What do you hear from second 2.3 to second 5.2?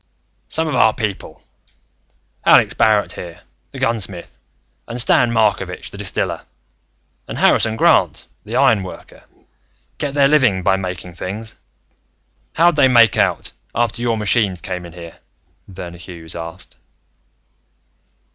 Alex Barrett here, the gunsmith, and